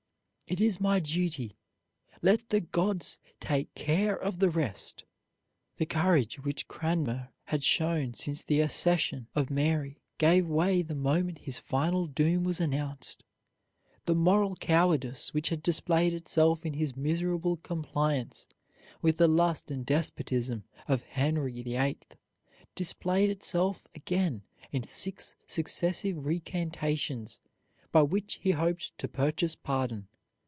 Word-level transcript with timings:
It 0.47 0.59
is 0.59 0.81
my 0.81 0.99
duty. 0.99 1.55
Let 2.21 2.49
the 2.49 2.59
gods 2.59 3.17
take 3.39 3.73
care 3.73 4.13
of 4.21 4.39
the 4.39 4.49
rest." 4.49 5.05
The 5.77 5.85
courage 5.85 6.43
which 6.43 6.67
Cranmer 6.67 7.29
had 7.45 7.63
shown 7.63 8.15
since 8.15 8.43
the 8.43 8.59
accession 8.59 9.27
of 9.33 9.49
Mary 9.49 10.01
gave 10.17 10.49
way 10.49 10.81
the 10.81 10.93
moment 10.93 11.37
his 11.37 11.57
final 11.57 12.05
doom 12.05 12.43
was 12.43 12.59
announced. 12.59 13.23
The 14.05 14.13
moral 14.13 14.57
cowardice 14.57 15.33
which 15.33 15.47
had 15.47 15.63
displayed 15.63 16.11
itself 16.13 16.65
in 16.65 16.73
his 16.73 16.97
miserable 16.97 17.55
compliance 17.55 18.45
with 19.01 19.15
the 19.19 19.29
lust 19.29 19.71
and 19.71 19.85
despotism 19.85 20.65
of 20.85 21.03
Henry 21.03 21.61
VIII 21.61 21.97
displayed 22.75 23.29
itself 23.29 23.87
again 23.95 24.41
in 24.73 24.83
six 24.83 25.33
successive 25.47 26.25
recantations 26.25 27.39
by 27.93 28.01
which 28.01 28.33
he 28.41 28.51
hoped 28.51 28.97
to 28.97 29.07
purchase 29.07 29.55
pardon. 29.55 30.09